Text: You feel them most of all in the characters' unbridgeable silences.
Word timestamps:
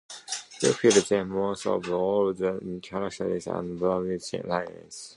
You 0.61 0.73
feel 0.73 0.99
them 0.99 1.29
most 1.29 1.67
of 1.67 1.87
all 1.93 2.31
in 2.31 2.35
the 2.37 2.79
characters' 2.81 3.45
unbridgeable 3.45 4.19
silences. 4.19 5.09